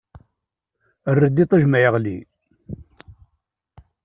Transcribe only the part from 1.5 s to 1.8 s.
ma